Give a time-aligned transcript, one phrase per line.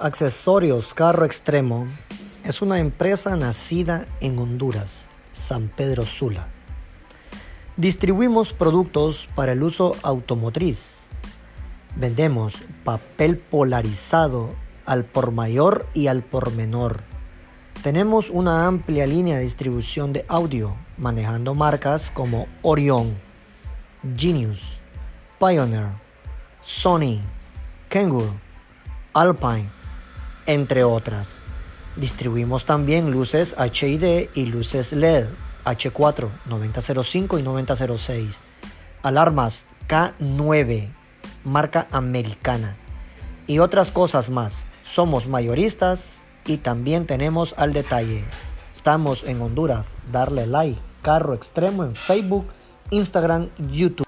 [0.00, 1.86] Accesorios Carro Extremo
[2.42, 6.48] es una empresa nacida en Honduras, San Pedro Sula.
[7.76, 11.06] Distribuimos productos para el uso automotriz.
[11.94, 14.50] Vendemos papel polarizado
[14.84, 17.04] al por mayor y al por menor.
[17.84, 23.16] Tenemos una amplia línea de distribución de audio, manejando marcas como Orion,
[24.16, 24.80] Genius,
[25.38, 25.90] Pioneer,
[26.62, 27.20] Sony,
[27.88, 28.32] Kenwood,
[29.12, 29.68] Alpine,
[30.46, 31.42] entre otras.
[31.96, 35.26] Distribuimos también luces HID y luces LED
[35.64, 38.38] H4 9005 y 9006.
[39.02, 40.88] Alarmas K9,
[41.44, 42.76] marca americana.
[43.46, 44.64] Y otras cosas más.
[44.82, 48.24] Somos mayoristas y también tenemos al detalle.
[48.74, 49.96] Estamos en Honduras.
[50.10, 50.80] Darle like.
[51.02, 52.46] Carro Extremo en Facebook,
[52.90, 54.03] Instagram, YouTube.